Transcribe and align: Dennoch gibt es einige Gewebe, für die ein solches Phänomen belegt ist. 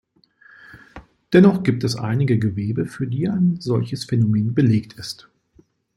Dennoch 1.31 1.61
gibt 1.61 1.83
es 1.83 1.95
einige 1.95 2.39
Gewebe, 2.39 2.87
für 2.87 3.05
die 3.05 3.29
ein 3.29 3.59
solches 3.61 4.03
Phänomen 4.05 4.55
belegt 4.55 4.93
ist. 4.93 5.29